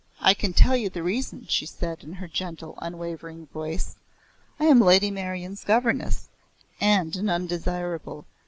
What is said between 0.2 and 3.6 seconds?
can tell you the reason," she said in her gentle unwavering